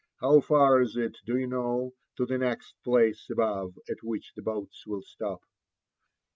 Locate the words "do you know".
1.27-1.93